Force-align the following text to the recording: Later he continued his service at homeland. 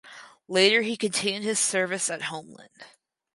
Later 0.47 0.81
he 0.81 0.97
continued 0.97 1.43
his 1.43 1.59
service 1.59 2.09
at 2.09 2.23
homeland. 2.23 2.85